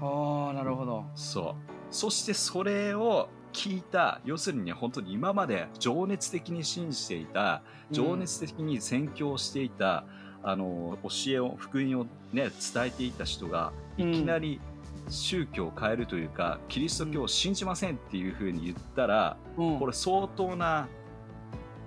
[0.00, 1.04] ああなるほど。
[1.14, 1.54] そう。
[1.90, 10.04] そしてそれを聞いた要するにね本当に今まで情熱的に信じていた情熱的に宣教していた、
[10.42, 14.60] あの教えを福音をね伝えていた人がいきなり
[15.08, 19.78] 宗教を変えるというか、キリスト教を信じませんっていうふうに言ったら、うん。
[19.78, 20.88] これ相当な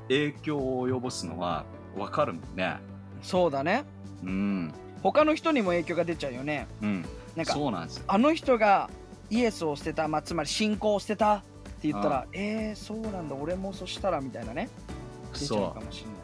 [0.08, 2.78] 影響を及ぼすのは分かるもんね。
[3.22, 3.86] そうだね。
[4.24, 6.68] うん、他の人にも影響が出ちゃうよね。
[6.82, 8.04] うん、なんかそうなんですよ。
[8.08, 8.90] あの人が
[9.30, 11.44] イエスを捨てた、まあ、つまり信仰を捨てた
[11.78, 14.70] って言ったらえー、そうなんだ俺もそしたらみたいなね。
[15.34, 15.84] そう。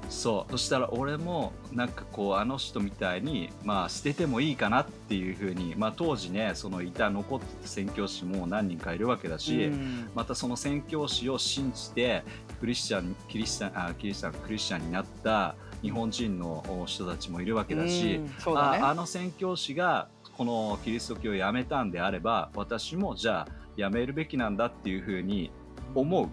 [0.10, 0.52] そう。
[0.52, 10.10] そしたら俺もなんかこうあの人みたいにまあ捨ててもいいかなっていうふうにまあ当時ねそのいた残ってた宣教師も何人かいるわけだし、うん。
[10.16, 12.24] またその宣教師を信じて
[12.60, 18.78] クリスチャンキリスチャンあキリスチャンクリスチャンになった日本人の人たちもいるわけだし、うんだね。
[18.80, 25.52] ああの宣教師がこのキリスト教をやめたんであれば私もじゃあやめるべきなんだっていうふうに
[25.96, 26.30] 思う。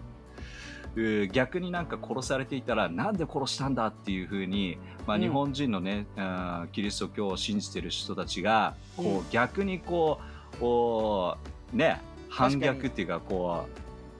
[1.31, 4.77] 逆になんか殺されていたらなんで殺したんだっていうふうに、
[5.07, 5.21] まあ、うん。
[5.21, 10.19] 日本人のね、あーキリスト教を信じてる人たちがこう、うん逆にこ
[11.73, 13.65] うね反逆っていうかこ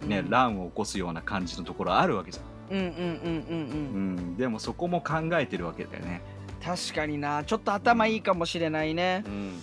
[0.02, 0.30] うね、うん。
[0.30, 4.18] 乱を起こすような感じのところあるわけじゃん、うんうんうんうんうん。
[4.18, 6.22] うん、でもそこも考えてるわけだよね。
[6.63, 7.43] 確かにな。
[7.43, 9.24] ちょっと頭いいかもしれないね。
[9.26, 9.60] うん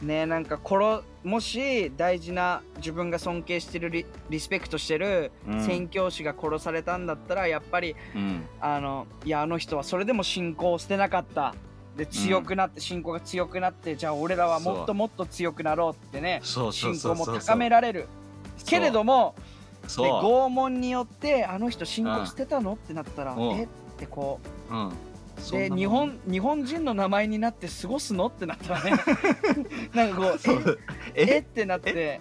[0.00, 0.06] うん。
[0.06, 5.64] ねなんか殺もし大事な自分が尊敬してるリリスペクトしてるうん。
[5.64, 8.44] 宣教師が殺されたんだったらやっぱりうん。
[8.60, 11.54] あのいやあの人はそれでも信仰を捨てなかった。
[11.96, 16.40] で強くなって、信仰が強くなってじゃあ俺らはもっともっと強くなろうってね。
[16.42, 18.08] 信仰も高められる。
[18.66, 19.34] けれども
[19.82, 22.74] で拷問によってあの人信仰捨てたの？
[22.74, 23.42] ってなったらうん。
[23.52, 23.64] え？
[23.64, 24.92] ってこううん
[25.50, 28.90] で日本日本人の名前になって過ごすのってなったらね。
[29.94, 30.78] なんかこう
[31.14, 31.22] え？
[31.22, 31.34] え？
[31.36, 31.38] え？
[31.38, 32.20] ってなって。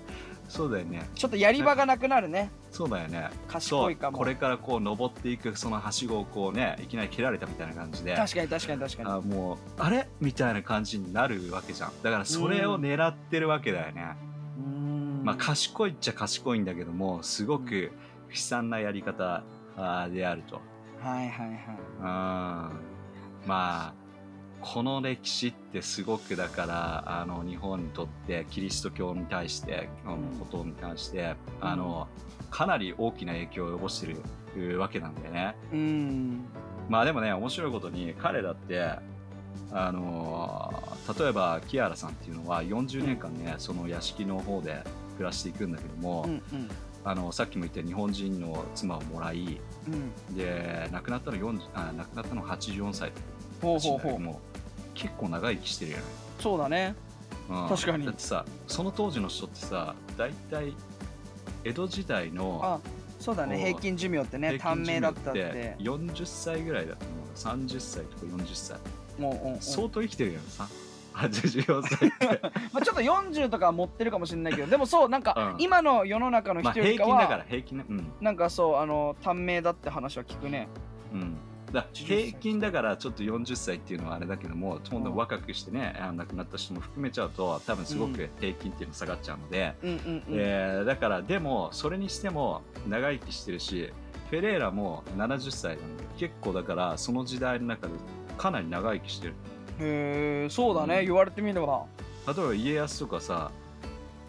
[0.50, 1.10] そうだよね。
[1.16, 2.52] ちょっとやり場がなくなるね。
[2.72, 3.30] そうだよね。
[3.48, 4.18] 賢いかも。
[4.18, 8.16] これからこう登っていくそのはしごをこうねいきなり切られたみたいな感じで。
[8.16, 9.10] 確かに確かに確かに。
[9.10, 10.10] あもうあれ？
[10.20, 11.92] みたいな感じになるわけじゃん。
[12.04, 14.04] だからそれを狙ってるわけだよね、
[15.24, 17.92] まあ賢いっちゃ賢いんだけどもすごく
[18.30, 19.44] 悲惨なやり方
[20.12, 20.60] であると。
[21.02, 21.48] はいはい
[22.02, 22.72] はい。
[22.74, 22.91] うん
[23.46, 24.02] まあ
[24.62, 32.08] この歴史ってすごくだからあの日本にとってキリスト教に対してのことに関して、あの
[32.52, 34.16] かなり大きな影響を及ぼして
[34.56, 35.56] るわけなんだよね。
[35.74, 36.46] うん。
[36.90, 38.96] まあでもね面白いことに彼だって
[39.72, 40.72] あの
[41.18, 44.84] 例えばキアラさんっていうのは40年間ねその屋敷の方で
[45.16, 46.70] 暮らしていくんだけども、うんうん。
[47.04, 50.36] あのさっきも言った日本人の妻をもらいうん。
[50.36, 53.12] で亡くなったの40あ亡くなったの84歳
[53.62, 54.20] ほうほうほう。
[54.20, 54.36] もう
[54.94, 56.04] 結構長生きしてるよね、
[56.40, 56.96] そうだね。
[57.50, 57.70] うん。
[57.70, 58.06] 確かに。
[58.06, 60.74] だってさその当時の人ってさ大体
[61.64, 62.80] 江戸時代のあ
[63.20, 63.60] そうだね。
[63.60, 65.76] 平均寿命ってね短命命だったって。
[65.80, 67.62] 40歳ぐらいだと思う。
[67.68, 68.78] 30歳とか40歳。
[69.20, 70.68] もう相当生きてるよさ。
[71.14, 72.42] 84歳って。
[72.74, 75.62] まあちょっと40とかは持ってるかもしれないけどでもそうなんかうん。
[75.62, 77.86] 今の世の中のまあ人よりか平均だからは平均ね。
[77.88, 78.12] うん。
[78.22, 80.68] なんかそうあの短命だって話は聞くね。
[81.14, 81.38] うん
[81.72, 82.06] だ歳。
[82.06, 85.16] 平均だからちょっと40歳っていうのはあれだけどもどんどん。
[85.16, 93.92] 若くしてねあ亡くなった人も含めちゃうと多分すごく平均っていうの下がっちゃうので、えーだからでもそれにしても長生きしてるし
[94.30, 97.94] フェレーラも70歳なんで結構だからその時代の中で
[98.38, 99.34] かなり長生きしてる。
[99.80, 101.06] へえそうだね、うん。
[101.06, 101.86] 言われてみれば。
[102.28, 103.52] 例えば家康とかさ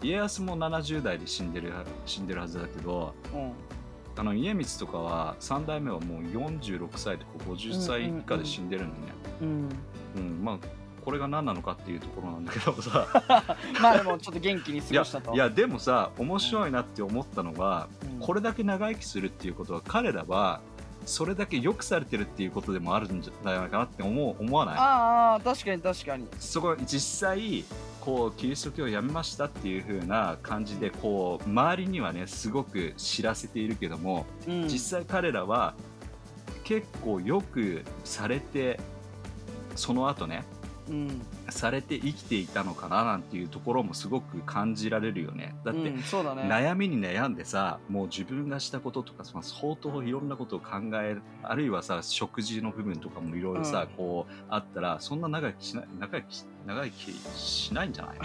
[0.01, 1.71] 家康も70代で死んでる
[2.05, 3.51] 死んでるはずだけどうん
[4.15, 9.69] あの家光とかは3代目はもう46歳とか50歳以下で死んでるんだね、うん。
[10.15, 10.43] うん。
[10.43, 10.57] まあ
[11.03, 13.07] これが何なのかっていうところなんだけどさ。
[13.81, 15.33] まあでもちょっと元気に過ごしたと。
[15.33, 18.19] いやでもさ面白いなって思ったのが、うん。
[18.19, 20.61] これだけ長生きするっていうことは彼らは
[21.05, 24.75] それだけ良くされてるっていうことでもあるんじゃないかなって思う思わない？
[24.77, 26.27] ああ確かに確かに。
[26.39, 27.65] そこ実際
[28.03, 34.67] こうキリスト教をやめましたっていう風な感じでこう周りにはねすごく知らせているけども、うん。
[34.67, 35.73] 実際彼らは
[36.65, 38.77] 結構よくされて
[39.77, 40.62] その後ねうん
[41.49, 45.55] されて生きていたのかななんていうところもすごく感じられるよね。
[45.63, 46.43] だって、うん、そうだね。
[46.43, 53.95] 悩みに悩んでさもう自分がしたこととかその相当いろんなことを考えるあるいはさ食事の部分とかもいろいろさ、うん。
[53.95, 58.17] こうあったらそんな長生きしない長生きし長生きしないんじゃない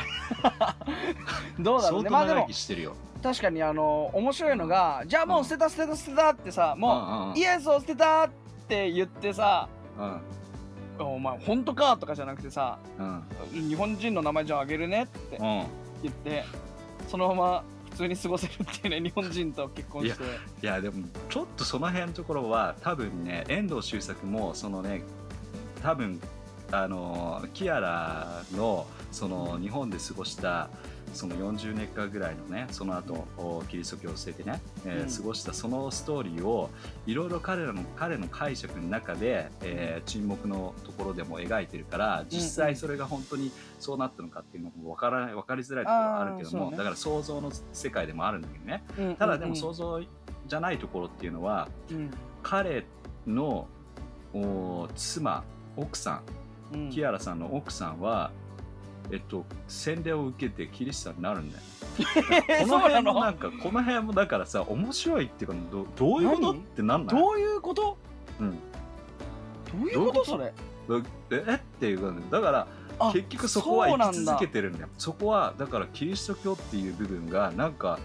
[1.58, 8.30] どうだろう相当長生きしてるよ、確かにあの面白いのがじゃあもう捨てた捨てた捨てたってさもうイエスを捨てたっ
[8.68, 9.68] て言ってさ
[9.98, 10.20] うん
[11.04, 13.68] お前本当かとかじゃなくてさうん。
[13.68, 15.42] 日本人の名前じゃああげるねってうん。
[16.02, 16.44] 言って
[17.08, 20.24] そのまま普通に過ごせるっていうね日本人と結婚して。
[20.62, 25.02] いやでもちょっとその辺のところは多分ね遠藤周作もそのね
[25.82, 26.20] 多分
[26.70, 30.68] あのキアラのその日本で過ごした
[31.14, 35.16] その40年間ぐらいのねその後おキリスト教を捨ててね、えーうん。
[35.16, 36.70] 過ごしたそのストーリーを
[37.06, 46.76] いろいろ彼らの彼の解釈の中で、えー沈黙のところでも描いてるから実際それが本当にそうなったのかっていうのも分からない分かりづらいところはあるけども、ね。
[46.76, 48.84] だから想像の世界でもあるんだけどね。
[48.98, 52.10] うんただでもうん想像じゃないところっていうのはうん。
[52.42, 52.84] 彼
[53.26, 53.66] の
[54.34, 55.44] お妻
[55.76, 56.14] 奥さ
[56.72, 56.90] んうん。
[56.90, 58.30] キアラさんの奥さんは、
[59.10, 61.64] えっと、洗礼を受けてキリシタンになるんだよ。
[62.48, 67.16] え この辺もなんかこの辺もだからさ面白いっていうかどどういうこと何ってなんない？
[67.20, 67.96] どういうこと？
[68.40, 68.58] うん、ど
[69.84, 70.24] ういうこと？
[70.24, 70.52] それ。
[71.30, 72.66] ええっていうかねだから
[72.98, 74.88] あ結局そこは生き続けてるんだよ。
[74.98, 77.98] そこはだからキリスト教っていう部分がなんか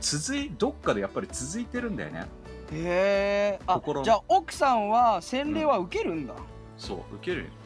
[0.00, 2.26] 続いどっかでやっぱり続いてるんだよね。
[2.72, 4.04] へえあ心の。
[4.04, 6.34] じゃあ奥さんは洗礼は受けるんだ、
[6.76, 7.48] そう受けるよ。
[7.48, 7.65] え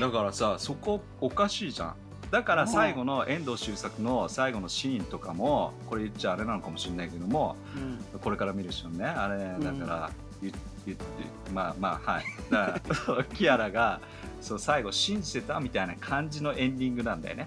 [0.00, 1.94] だからさそこおかしいじゃん。
[2.30, 8.18] だからうん最後の遠藤周作の最後のシーンとかもこれ言っちゃあれなのかもしれないけどもうん。
[8.20, 9.06] これから見る人ね。
[9.06, 10.10] あれだから
[10.42, 10.52] 言
[10.86, 11.04] 言って
[11.52, 12.24] まあまあはい。
[12.50, 14.00] だから キアラが
[14.40, 17.46] そう最後信じてたみたいな感じのエンディングなんだよね、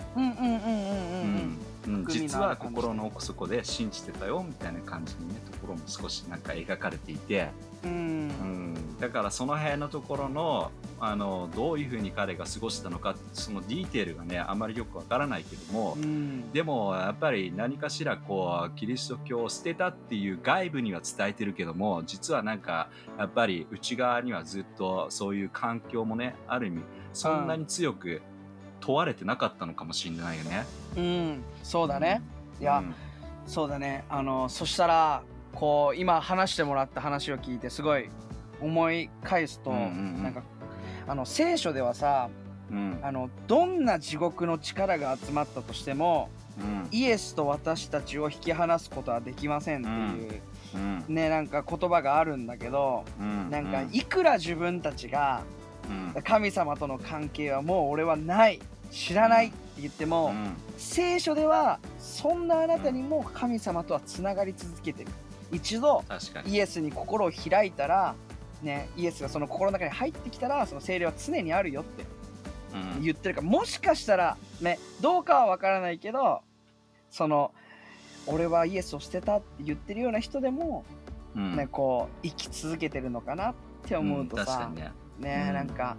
[2.10, 7.50] 実は心の奥底で信じてたよみたいな感じのねところも少しなんか描かれていて、
[7.84, 7.92] うん。
[7.92, 16.52] うん、だからその辺のところのあのどういうふうに彼が過ごしたのかそのディテールがねあまりよくわからないけども、うん。
[16.52, 26.82] でもやっぱり何かしらこうキリスト教を捨てたっていう外部には伝えてるけども実はなんかやっぱり内側にはずっとそういう環境もねある意味
[27.14, 28.22] そんなに強く
[28.80, 30.66] 問われてなかったのかもしれないよね。
[30.96, 31.44] うん。
[31.64, 32.22] そうだね。
[32.60, 32.96] いや、うん。
[33.46, 34.06] そうだね。
[34.10, 35.24] あのそしたら
[35.58, 38.10] こう今話してもらった話を聞いてすごい
[38.62, 39.86] 思い返すと、うんうんう
[40.20, 40.24] ん。
[40.24, 40.44] なんか
[41.08, 42.30] あの聖書ではさ
[42.70, 43.00] うん。
[43.02, 46.30] あのどんな地獄の力が集まったとしても
[46.62, 46.88] うん。
[46.92, 50.42] イエスと私たちを引き離すことはできませんっていう、
[50.76, 51.06] うん。
[51.08, 53.50] ねなんか言葉があるんだけどうん。
[53.50, 55.42] なんかいくら自分たちが
[56.16, 56.22] うん。
[56.22, 58.60] 神様との関係はもう俺はない
[58.92, 60.54] 知らないって言っても、うん。
[60.78, 65.12] 聖書ではそんなあなたにも神様とはつながり続けてる
[65.52, 66.04] 一度
[66.46, 68.16] イエスに心を開いたら、
[68.62, 72.06] ね、イエスがその心の中に入ってきたらその聖霊は常にあるよって
[72.74, 73.02] うん。
[73.02, 76.42] 言ってるからもしかしたらねどうかは分からないけど
[77.10, 77.54] その
[78.26, 80.84] 俺はイエスを捨てたって言ってるような人でも、
[81.36, 81.56] うん。
[81.56, 83.56] ねこう生き続けてるのかなっ
[83.86, 84.92] て思うとさに、ね。
[85.18, 85.54] ねうん。
[85.54, 85.96] なんか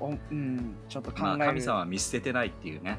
[0.00, 2.98] お、うん、ちょっと考える、まあ、神様は見捨ててないっていうね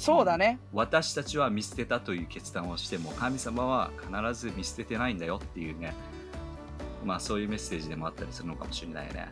[0.00, 0.58] そうだね。
[0.72, 5.94] 私たちは見捨てたという決断をしても神様は必ず見捨ててないんだよっていうね。
[7.04, 9.28] まあそういうメッセージでもあったりするのかもしれないよね。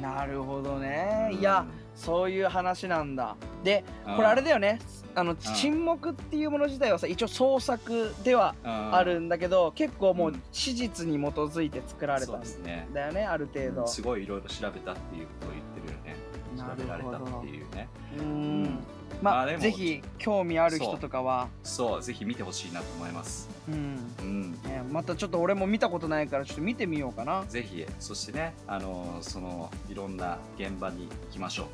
[0.00, 1.38] なるほどね、うん。
[1.38, 3.36] いやそういう話なんだ。
[3.62, 4.16] でうん。
[4.16, 4.78] これあれだよね。
[5.14, 10.42] あの沈黙っていうもの自体はさ一応創作ではあるんだけど結構もううん。
[10.50, 13.24] 史実に基づいて作られたんですねだよね。
[13.24, 13.86] ある程度。
[13.86, 16.16] すごいいろいろ調べたっていうことを言ってるよね。
[16.56, 17.88] な調べられたっていうね。
[18.18, 18.78] うん
[19.22, 21.48] まあぜひ興味ある人とかは。
[21.62, 23.48] そうぜひ見てほしいなと思います。
[23.68, 24.14] うん。
[24.20, 24.52] うん。
[24.52, 27.44] ねまたちょっと俺も見たことないからちょっと見てみようかな。
[27.48, 31.68] ぜひそしてねあのそのいろんな現場に行きましょ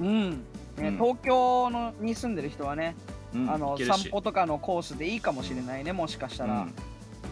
[0.00, 0.02] う。
[0.02, 0.30] ん。
[0.30, 0.36] ね
[0.78, 0.92] うん。
[0.96, 2.94] 東京のに住んでる人はね
[3.34, 6.66] う、うんあの散歩とかのコースでいいかもしれないねもしかしたら。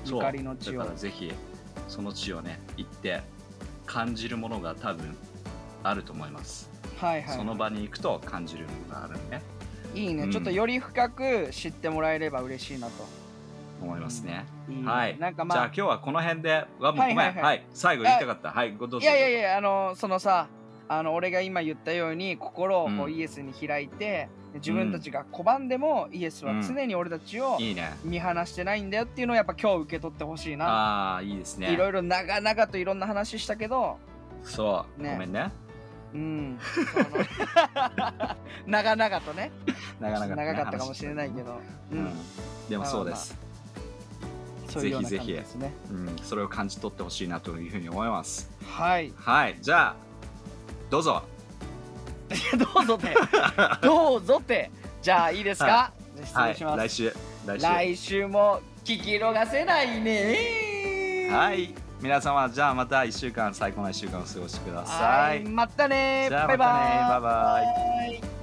[0.05, 0.81] ゆかりの地を。
[0.81, 1.33] だからぜひ
[1.89, 3.21] その地をね行って
[3.87, 5.17] 感じるものが多分
[5.83, 9.43] あると思います、はいはいその場に行くと感じるものがあるね
[9.97, 10.30] いいね、うん。
[10.30, 12.92] ちょっとより深く知ってもらえれば嬉しいなと。
[13.82, 15.18] 思いますね、いいねはい。
[15.18, 17.42] なんかまあじゃあ今日はこの辺であもうごめんはいはい、はい。
[17.42, 17.66] はい。
[17.74, 18.51] 最後言いたかった。
[18.51, 19.05] はいごどうぞ。
[19.05, 20.49] いやいやいやあのそのさ
[20.88, 23.12] あの俺が今言ったように心をこううん。
[23.12, 27.59] イエスに開いて、自分たちが拒んでもイエスは常に俺たちを
[28.05, 31.72] 見放してないんだよっていうのをやっぱ今日受け取ってほしいな、ああいいですね。
[31.72, 33.99] いろいろ長々といろんな話したけど。
[34.42, 35.12] そう、ね。
[35.12, 35.51] ごめんね
[36.17, 36.59] うん。
[38.67, 39.53] 長々とね。
[40.01, 41.61] なかなか、ね、長かったかもしれないけど、
[41.93, 41.99] うん。
[41.99, 42.11] うん、
[42.69, 43.37] でもそうです、
[44.69, 45.59] そういうようなぜひぜひ。
[45.59, 45.73] ね。
[45.91, 48.51] うん、それを感じ取ってほしいなというふうに思います。
[48.67, 49.12] はい。
[49.17, 49.59] はい。
[49.61, 49.97] じゃあ
[50.91, 51.23] どうぞ。
[52.59, 53.14] どうぞって。
[53.87, 54.71] どうぞって。
[55.03, 55.93] じゃあいいですか、は
[56.25, 57.14] 失礼します、はい、来週。
[57.47, 57.67] 来週。
[57.67, 61.75] 来週も聞き逃せないねはい
[62.07, 66.26] 皆様じゃあまた1週間最高の1週間をお過ごしくださはいいまたね。
[66.28, 66.61] じゃあまたね。
[67.09, 67.61] バイバ
[68.12, 68.20] イ。
[68.32, 68.36] イ